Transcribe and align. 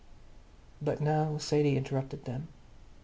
But 0.81 0.99
now 0.99 1.37
Sadie 1.37 1.77
interrupted 1.77 2.25
them. 2.25 2.47